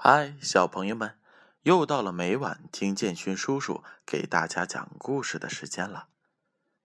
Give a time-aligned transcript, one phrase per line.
[0.00, 1.18] 嗨，小朋友们，
[1.62, 6.06] 又到了每晚听建勋叔叔给大家讲故事的时间了。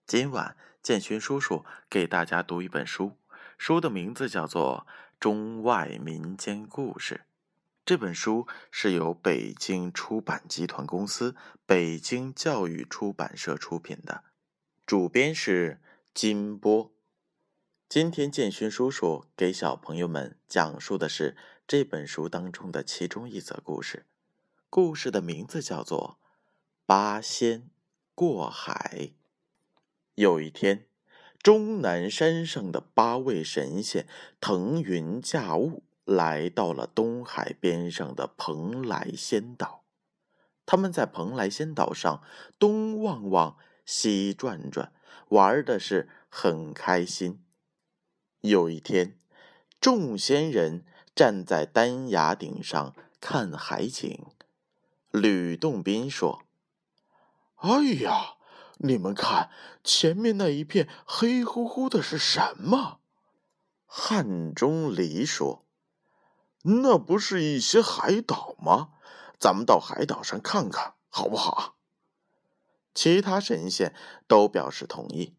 [0.08, 3.20] 今晚建勋叔叔给大家读一本书，
[3.56, 4.88] 书的名字叫做
[5.20, 7.16] 《中外民间故事》。
[7.86, 11.36] 这本书是由北京出版集团公司、
[11.68, 14.24] 北京教育出版社出品的，
[14.88, 15.80] 主编是
[16.16, 16.92] 金波。
[17.88, 21.38] 今天建勋叔叔给小朋友们讲述的是。
[21.66, 24.06] 这本书当中的其中一则故事，
[24.70, 26.20] 故事的名字叫做
[26.86, 27.70] 《八仙
[28.14, 28.98] 过海》。
[30.16, 30.88] 有一天，
[31.42, 34.06] 终南山上的八位神仙
[34.42, 39.86] 腾云驾雾，来到了东海边上的蓬莱仙岛。
[40.66, 42.22] 他们在蓬莱仙岛上
[42.60, 44.92] 东望望，西转转，
[45.30, 47.42] 玩的是很开心。
[48.42, 49.18] 有一天，
[49.80, 50.86] 众仙人。
[51.16, 54.26] 站在丹崖顶上看海景，
[55.12, 56.44] 吕洞宾说
[57.58, 58.36] ：“哎呀，
[58.78, 59.52] 你们看
[59.84, 63.00] 前面那一片黑乎乎的是什么？”
[63.86, 65.66] 汉钟离说
[66.64, 68.90] ：“那不是一些海岛吗？
[69.40, 71.76] 咱们到海岛上看看好不好？”
[72.96, 73.96] 其他神仙
[74.28, 75.36] 都表示同意，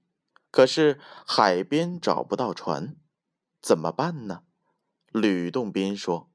[0.50, 2.97] 可是海边找不到船，
[3.61, 4.42] 怎么办呢？
[5.14, 6.28] 吕洞宾说：“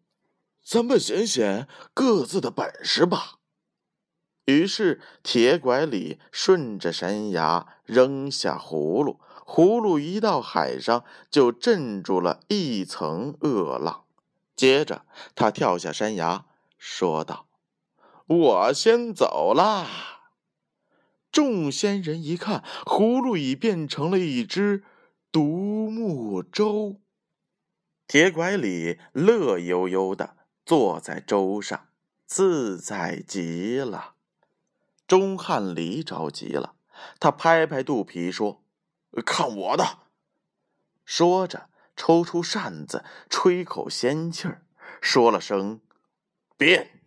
[0.64, 3.40] 咱们显显各自的本事吧。”
[4.48, 14.06] 于是铁拐李顺着山崖扔下葫芦，葫芦一到海上就镇住了一层恶浪。
[14.56, 16.46] 接着他跳下山崖，
[16.78, 17.48] 说道
[18.28, 19.86] ：“我先走啦。”
[21.30, 24.86] 众仙人一看，葫芦已变成了一只
[25.34, 27.02] 独木舟。
[28.10, 31.90] 铁拐李乐悠悠的坐在舟上，
[32.26, 34.16] 自在极了。
[35.06, 36.74] 钟汉离着急了，
[37.20, 38.64] 他拍拍肚皮说
[39.24, 40.00] ：“看我的！”
[41.06, 44.64] 说着，抽出扇子，吹口仙气儿，
[45.00, 45.80] 说了声
[46.58, 47.04] “变”，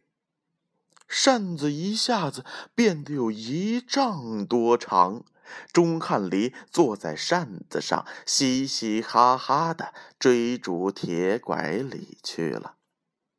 [1.08, 2.44] 扇子一下子
[2.76, 5.24] 变得有一丈多长。
[5.72, 12.74] 钟汉离坐在扇子上，嘻嘻哈哈的追逐铁拐李去了。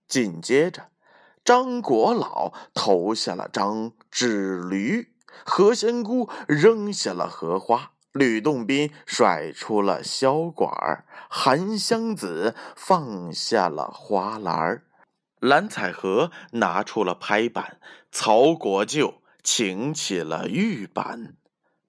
[0.08, 0.90] 紧接着，
[1.44, 5.14] 张果老投下了张纸驴，
[5.46, 14.84] 何仙姑扔下了荷花，吕洞宾甩出了箫管，韩湘子放下了花篮
[15.40, 17.80] 蓝采和拿出了拍板，
[18.12, 21.36] 曹国舅请起了玉板。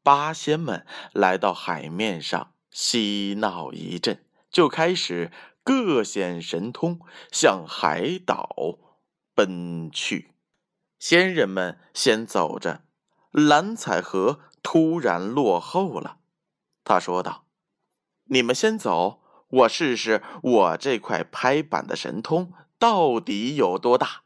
[0.05, 5.33] 八仙们来到海面上，嬉闹一阵，就开始
[5.63, 7.01] 各显神通，
[7.33, 8.79] 向海岛
[9.35, 10.35] 奔去。
[10.99, 12.83] 仙人们先走着，
[13.31, 16.19] 蓝采和突然落后了。
[16.85, 17.47] 他说道
[18.29, 24.25] ：“你们先走，我试试我这块拍板的神通到底有多大。”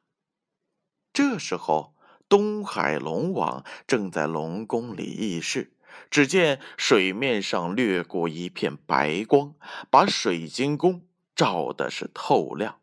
[1.14, 1.94] 这时候。
[2.28, 5.72] 东海龙王正在龙宫里议事，
[6.10, 9.54] 只见水面上掠过一片白光，
[9.90, 11.02] 把水晶宫
[11.34, 12.80] 照的是透亮。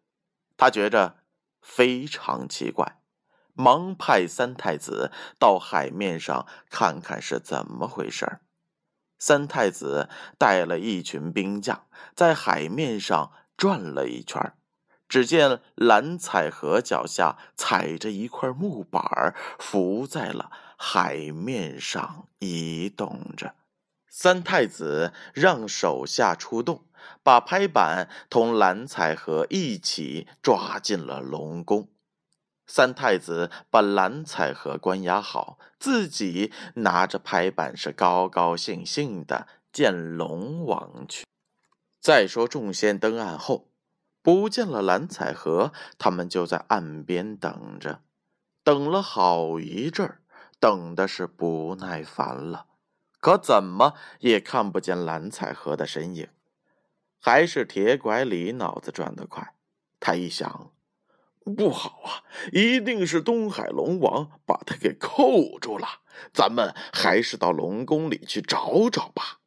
[0.57, 1.17] 他觉着
[1.61, 2.99] 非常奇怪，
[3.53, 8.39] 忙派三太子到海面上看看是怎么回事
[9.17, 14.53] 三太子带了一群兵将，在海面上转了一圈
[15.15, 23.55] 只见蓝采和脚下踩着一块木板浮在了海面上移动着。
[24.09, 26.83] 三太子让手下出动，
[27.23, 31.87] 把拍板同蓝采和一起抓进了龙宫。
[32.67, 41.25] 三太子把蓝采和关押好，自己拿着拍板是高高兴兴的见龙王去。
[42.01, 43.69] 再说众仙登岸后。
[44.25, 48.01] 不见了蓝采和，他们就在岸边等着，
[48.63, 50.21] 等了好一阵儿，
[50.59, 52.65] 等的是不耐烦了，
[53.19, 56.27] 可怎么也看不见蓝采和的身影。
[57.19, 59.53] 还是铁拐李脑子转得快，
[59.99, 60.71] 他一想，
[61.55, 66.01] 不好啊，一定是东海龙王把他给扣住了，
[66.33, 69.41] 咱们还是到龙宫里去找找吧。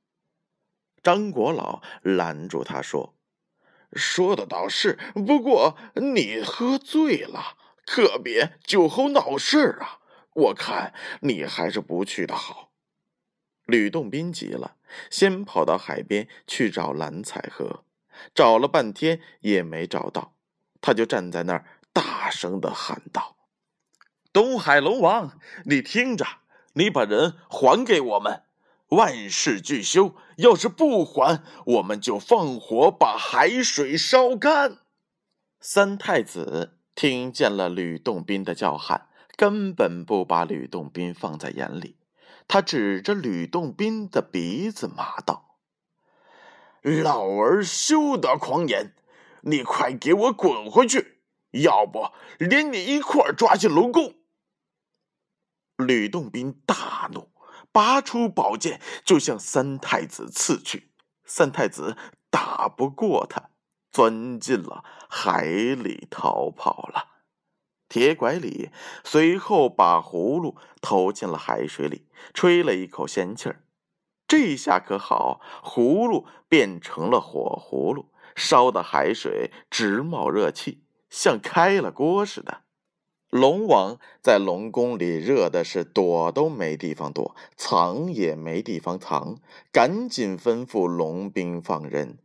[1.03, 3.18] 张国老拦住他说。
[3.93, 7.57] 说的倒是，不过你喝醉了，
[7.87, 10.01] 可别酒后闹事啊！
[10.35, 12.71] 我看你还是不去的好。
[13.65, 14.77] 吕洞宾急了，
[15.11, 17.85] 先跑到海边去找蓝采和，
[18.35, 20.35] 找了半天也没找到，
[20.81, 23.37] 他就站在那儿大声的喊道
[24.33, 26.25] ：“东海龙王，你听着，
[26.75, 28.45] 你把人还给我们！
[28.89, 34.79] 万事俱休，要是不还，我们就放火把海水烧干。”
[35.61, 41.97] 三太子听见了吕洞宾的叫喊，根本不把吕洞宾放在眼里。
[42.47, 45.59] 他指着吕洞宾的鼻子骂道
[46.81, 48.95] ：“老儿休得狂言！
[49.43, 51.19] 你快给我滚回去，
[51.51, 54.15] 要不连你一块抓进龙宫！”
[55.77, 57.29] 吕洞宾大怒，
[57.73, 60.91] 拔出宝剑就向三太子刺去。
[61.25, 61.97] 三太子
[62.31, 63.51] 打不过他，
[63.91, 67.09] 钻进了海里逃跑了。
[67.89, 68.71] 铁拐李
[69.03, 73.65] 随后把葫芦投进了海水里，吹了一口仙气儿。
[74.27, 82.63] 这下可好，葫芦变成了火葫芦，烧的海水直冒热气，像开了锅似的。
[83.31, 89.39] 龙王在龙宫里热的是躲都没地方躲，藏也没地方藏，
[89.71, 92.19] 赶紧吩咐龙兵放人。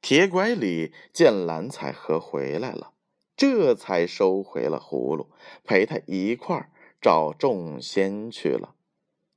[0.00, 2.92] 铁拐李见蓝采和回来了。
[3.36, 5.30] 这才收回了葫芦，
[5.62, 8.74] 陪他一块儿找众仙去了。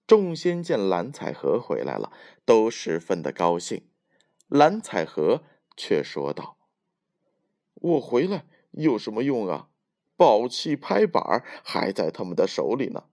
[0.07, 2.11] 众仙见蓝采和回来了，
[2.43, 3.83] 都十分的高兴。
[4.47, 5.43] 蓝采和
[5.75, 6.57] 却说道
[7.75, 9.67] ：“我回来有什么用啊？
[10.21, 13.05] 宝器拍板还在他们的手里呢。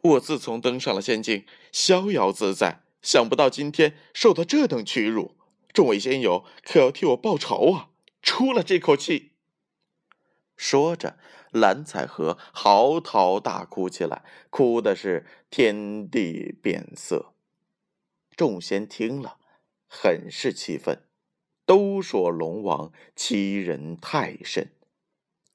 [0.00, 5.34] 我自从登上了仙境，逍遥自在，想不到今天受到这等屈辱。
[5.72, 7.90] 众位仙友可要替我报仇啊！
[8.22, 9.32] 出了这口气。”
[10.56, 11.18] 说着，
[11.50, 17.32] 蓝采和嚎啕大哭起来，哭的是天地变色。
[18.36, 19.38] 众仙听了，
[19.88, 21.02] 很是气愤，
[21.64, 24.70] 都说龙王欺人太甚。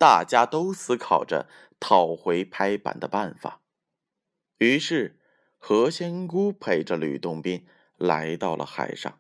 [0.02, 1.48] 大家都思考着
[1.80, 3.62] 讨回拍板的办法。
[4.58, 5.20] 于是，
[5.60, 7.68] 何仙姑陪着吕洞宾
[7.98, 9.20] 来到了海上，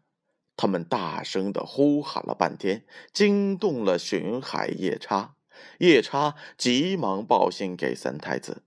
[0.57, 2.83] 他们大声的呼喊了半天，
[3.13, 5.35] 惊动了巡海夜叉。
[5.77, 8.63] 夜叉急忙报信给三太子。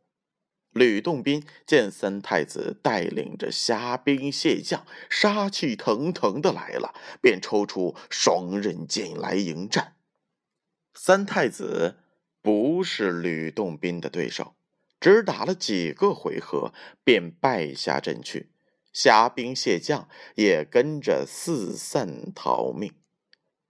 [0.71, 9.97] 吕洞宾见三太子带领着虾兵蟹将，杀气腾腾的来了，便抽出双刃剑来迎战。
[10.97, 11.97] 三太子
[12.45, 14.55] 不是吕洞宾的对手，
[15.01, 18.51] 只打了几个回合，便败下阵去。
[18.93, 22.93] 虾兵蟹将也跟着四散逃命。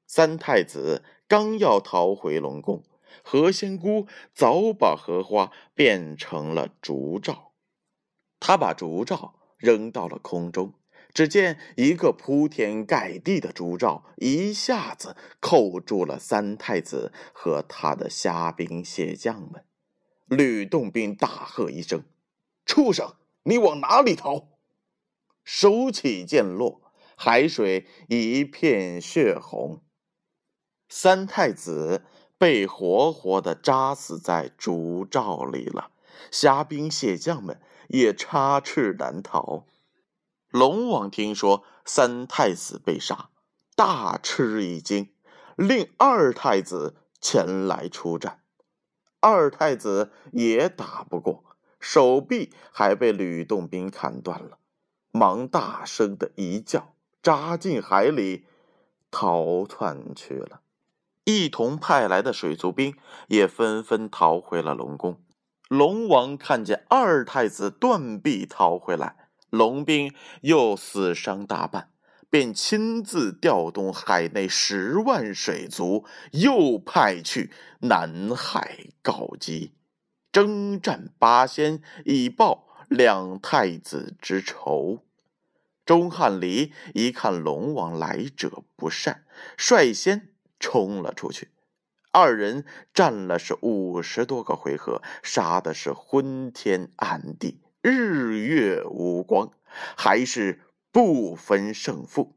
[0.08, 2.82] 三太子刚要逃回龙宫。
[3.22, 7.52] 何仙姑早把荷花变成了烛罩，
[8.40, 10.74] 她把烛罩扔到了空中，
[11.14, 19.64] 只见一个铺天盖地的烛罩一下子扣住了三太子和他的虾兵蟹将们。
[20.26, 22.04] 吕洞宾大喝一声
[22.66, 23.14] ：“畜生，
[23.44, 24.48] 你往哪里逃？”
[25.44, 29.82] 手起剑落，海水一片血红。
[30.90, 32.04] 三太子。
[32.36, 35.92] 被活活的扎死在烛罩里了，
[36.32, 37.58] 虾兵蟹将们
[37.88, 39.66] 也插翅难逃。
[40.54, 43.30] 龙王听说三太子被杀，
[43.74, 45.12] 大吃一惊，
[45.56, 48.38] 令二太子前来出战。
[49.18, 51.42] 二太子也打不过，
[51.80, 54.58] 手臂还被吕洞宾砍断了，
[55.10, 58.46] 忙大声的一叫，扎进海里
[59.10, 60.60] 逃窜去了。
[61.24, 65.20] 一同派来的水族兵也纷纷逃回了龙宫。
[65.66, 69.23] 龙王看见二太子断臂逃回来，
[69.54, 71.90] 龙兵又死伤大半，
[72.28, 79.72] 便亲自调动海内十万水族，又派去南海告急，
[80.30, 85.04] 征战八仙，以报两太子之仇。
[85.86, 89.24] 钟汉离一看龙王来者不善，
[89.56, 90.28] 率先。
[90.60, 91.50] 冲了出去，
[92.10, 99.52] 二人战了是五十多个回合，杀的是昏天暗地、日月无光，
[99.94, 102.34] 还是不分胜负。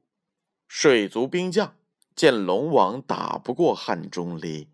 [0.68, 1.78] 水族兵将
[2.14, 4.70] 见龙王打不过汉钟离，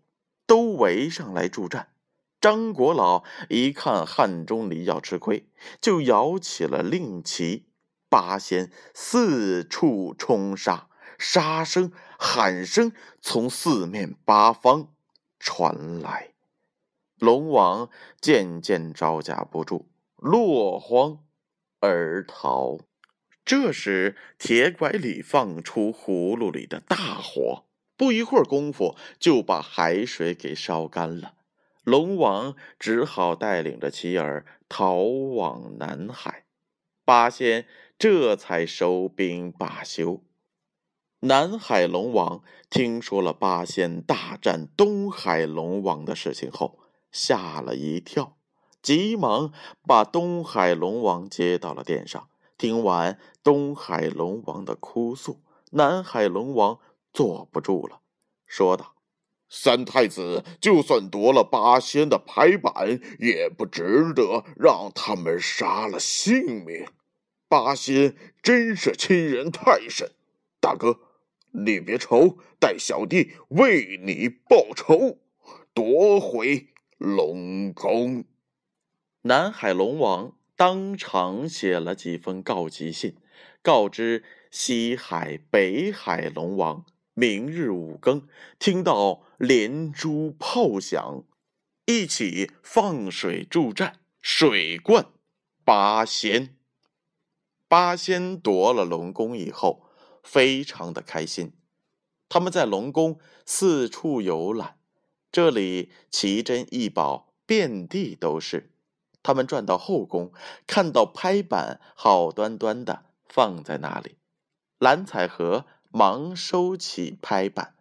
[0.48, 1.92] 都围上来助战。
[2.40, 5.46] 张国老一看汉钟离要吃亏，
[5.80, 7.66] 就摇起了令旗，
[8.08, 10.88] 八仙四处冲杀。
[11.16, 12.90] 杀声、喊声
[13.20, 14.88] 从四面八方
[15.38, 16.34] 传来，
[17.20, 17.88] 龙王
[18.20, 19.88] 渐渐招架不住，
[20.24, 21.18] 落荒
[21.80, 22.78] 而逃。
[23.44, 31.34] 这时，铁拐李放出葫芦里的大火，不一会儿功夫就把海水给烧干了。
[31.82, 36.46] 龙王只好带领着妻儿逃往南海，
[37.04, 37.66] 八仙
[37.98, 40.24] 这才收兵罢休。
[41.20, 46.78] 南海龙王听说了八仙大战东海龙王的事情后，
[47.12, 48.38] 吓了一跳，
[48.84, 49.50] 急忙
[49.86, 52.28] 把东海龙王接到了殿上。
[52.58, 56.78] 听完东海龙王的哭诉，南海龙王
[57.12, 58.00] 坐不住了，
[58.46, 58.94] 说道
[59.48, 66.86] ：“三太子就算夺了八仙的牌板，也不值得让他们杀了性命。
[67.48, 70.12] 八仙真是欺人太甚，
[70.60, 71.00] 大哥。”
[71.56, 75.18] 你别愁，待小弟为你报仇，
[75.72, 76.66] 夺回
[76.98, 78.24] 龙宫。
[79.26, 83.16] 南海龙王当场写了几封告急信，
[83.62, 88.28] 告知西海、北海龙王，明日五更
[88.58, 91.24] 听到连珠炮响，
[91.86, 95.06] 一起放水助战，水灌
[95.64, 96.58] 八仙。
[97.66, 99.86] 八仙夺了龙宫以后。
[100.22, 101.52] 非常的开心，
[102.30, 104.78] 他们在龙宫四处游览，
[105.30, 108.73] 这里奇珍异宝遍地都是。
[109.24, 110.32] 他们转到后宫，
[110.68, 114.18] 看到拍板好端端的放在那里，
[114.78, 117.74] 蓝采和忙收起拍板，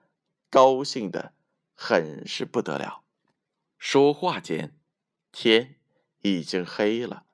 [0.50, 1.34] 高兴的
[1.76, 3.04] 很是不得了。
[3.78, 4.80] 说话间，
[5.32, 5.76] 天
[6.22, 7.26] 已经黑了，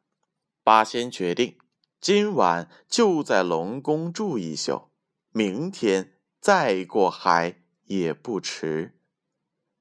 [0.64, 1.58] 八仙决定
[2.02, 4.90] 今晚就在龙宫住一宿。
[5.32, 8.98] 明天再过海也不迟。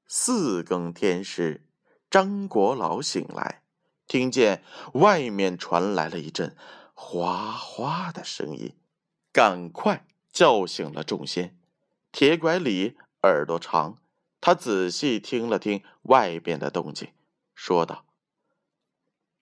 [0.05, 1.65] 四更天时，
[2.11, 3.63] 张国老醒来，
[4.09, 4.61] 听见
[4.95, 6.57] 外面传来了一阵
[6.93, 8.75] 哗哗的声音，
[9.31, 11.57] 赶快叫醒了众仙。
[12.11, 13.99] 铁拐李耳朵长，
[14.41, 17.13] 他仔细听了听外边的动静，
[17.55, 18.05] 说道：“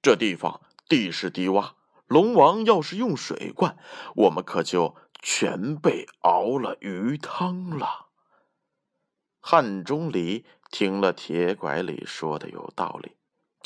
[0.04, 1.72] 这地方地势低洼，
[2.06, 3.80] 龙王要是用水灌，
[4.16, 8.10] 我们可就……”全被熬了鱼汤了。
[9.42, 13.17] 汉钟离听了铁拐李说的有道理，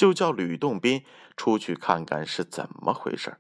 [0.01, 1.05] 就叫吕洞宾
[1.38, 3.38] 出去看看是怎么回事。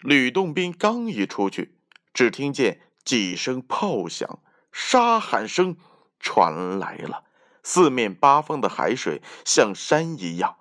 [0.00, 1.78] 吕洞宾刚一出去，
[2.12, 5.78] 只听见几声炮响，沙喊声
[6.20, 7.24] 传来了，
[7.62, 10.58] 四面八方的海水像山一样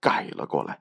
[0.00, 0.80] 盖了过来。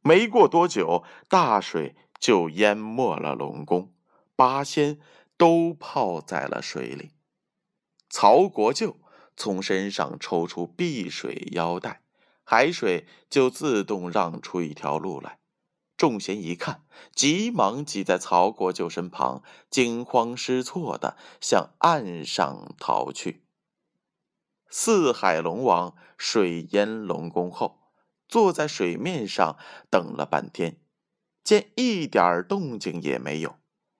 [0.00, 3.92] 没过多久，大水就淹没了龙宫。
[4.34, 4.98] 八仙
[5.36, 7.10] 都泡在了水里，
[8.08, 8.98] 曹国舅
[9.36, 12.01] 从身上抽出避水腰带，
[12.52, 15.38] 海水就自动让出一条路来。
[15.96, 23.42] 众仙一看，急忙挤在曹国舅身旁，惊慌失措的向岸上逃去。
[24.68, 27.78] 四海龙王水淹龙宫后，
[28.28, 29.56] 坐在水面上
[29.88, 30.76] 等了半天，
[31.42, 33.56] 见一点动静也没有。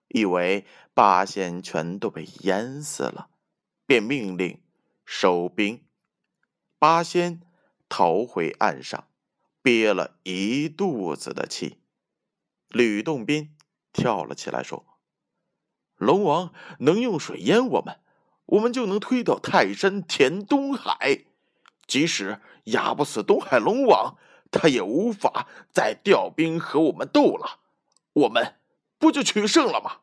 [0.09, 3.29] 以为八仙全都被淹死了，
[3.87, 4.61] 便命令
[5.03, 5.83] 收兵。
[6.77, 7.41] 八仙
[7.95, 9.07] 逃回岸上，
[9.61, 11.77] 憋了一肚子的气。
[12.69, 13.55] 吕洞宾
[13.91, 14.97] 跳了起来说
[15.97, 17.99] ：“龙王能用水淹我们，
[18.47, 21.25] 我们就能推到泰山填东海。
[21.85, 24.17] 即使压不死东海龙王，
[24.49, 27.59] 他也无法再调兵和我们斗了。
[28.13, 28.55] 我们
[28.97, 29.99] 不就取胜了吗？”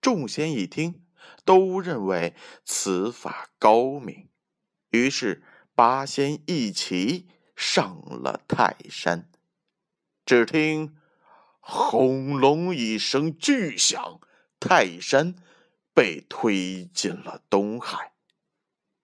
[0.00, 1.04] 众仙一听，
[1.44, 2.34] 都认为
[2.64, 4.30] 此法高明，
[4.88, 5.44] 于是
[5.74, 7.26] 八仙一起
[7.56, 9.28] 上了泰山。
[10.24, 10.96] 只听
[11.60, 14.20] 轰隆一声巨响，
[14.60, 15.34] 泰山
[15.92, 18.12] 被推进了东海。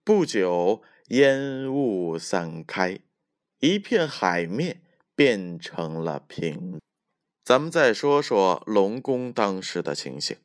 [0.04, 3.00] 不久，烟雾散开，
[3.58, 4.82] 一片海面
[5.14, 6.80] 变成了平。
[7.44, 10.36] 咱们再说说龙宫当时的情形。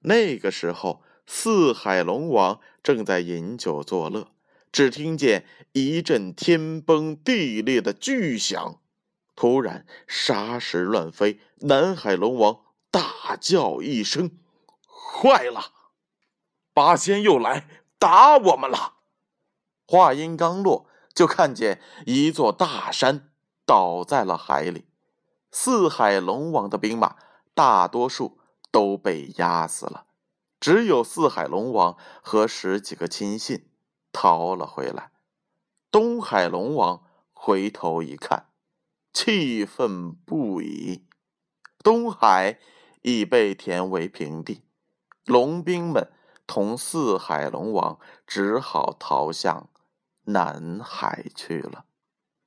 [0.00, 4.33] 那个时候，四海龙王正在饮酒作乐，
[4.74, 8.80] 只听见一阵天崩地裂的巨响，
[9.36, 11.38] 突然沙石乱飞。
[11.60, 14.36] 南海龙王大叫一声
[14.82, 15.66] ：“坏了！
[16.72, 17.68] 八仙又来
[18.00, 18.94] 打我们了！”
[19.86, 23.30] 话音刚落，就看见一座大山
[23.64, 24.86] 倒在了海里，
[25.52, 27.14] 四海龙王的兵马
[27.54, 28.40] 大多数。
[28.72, 30.06] 都被压死了，
[30.58, 33.68] 只有四海龙王和十几个亲信
[34.14, 35.10] 逃了回来。
[35.90, 38.46] 东海龙王回头一看，
[39.12, 41.06] 气愤不已。
[41.82, 42.58] 东海
[43.02, 44.62] 已被填为平地，
[45.26, 46.10] 龙兵们
[46.46, 49.68] 同四海龙王只好逃向
[50.22, 51.84] 南海去了。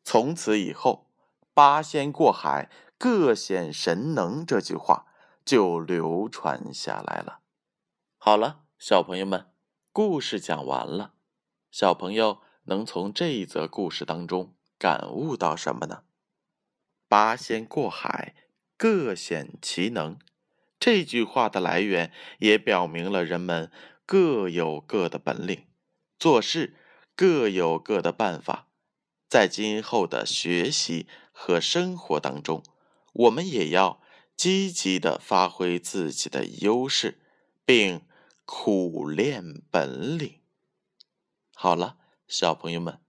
[0.03, 1.11] 从此以后
[1.53, 5.05] ，“八仙过海，各显神能”这句话
[5.45, 7.41] 就流传下来了。
[8.17, 9.51] 好了，小朋友们，
[9.91, 11.13] 故事讲完了。
[11.71, 16.03] 小朋友能从这一则故事当中感悟到什么呢？
[17.07, 18.35] 八仙过海，
[18.77, 20.17] 各显其能。
[20.79, 23.71] 这句话的来源也表明了人们
[24.05, 25.65] 各有各的本领，
[26.19, 26.75] 做事
[27.15, 28.67] 各有各的办法。
[29.27, 32.63] 在今后的学习和生活当中，
[33.13, 34.01] 我们也要
[34.35, 37.19] 积极的发挥自己的优势，
[37.65, 38.01] 并
[38.45, 40.39] 苦练本领。
[41.59, 41.97] 好了，
[42.27, 43.01] 小朋友们，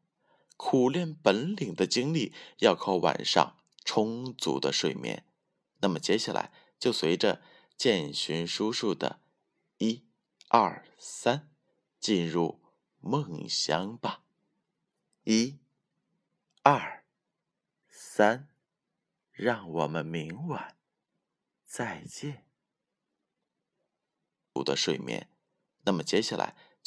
[0.56, 3.56] 苦练本领的经历要靠晚上。
[3.84, 5.26] 充足的睡眠，
[5.80, 7.42] 那么接下来就随着
[7.76, 9.20] 建勋叔叔的
[9.78, 10.06] “一、
[10.48, 11.50] 二、三”
[12.00, 12.60] 进入
[13.00, 14.24] 梦乡吧。
[15.24, 15.58] 一、
[16.62, 17.04] 二、
[17.88, 18.48] 三，
[19.32, 20.76] 让我们明晚
[21.64, 22.46] 再见。
[24.52, 25.30] 足的睡眠，
[25.84, 26.54] 那么接下来